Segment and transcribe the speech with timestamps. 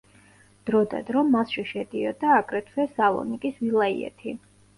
[0.69, 4.37] დროდადრო მასში შედიოდა, აგრეთვე, სალონიკის ვილაიეთი.